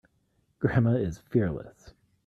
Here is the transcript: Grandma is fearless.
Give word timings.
Grandma 0.57 0.95
is 0.95 1.19
fearless. 1.19 1.93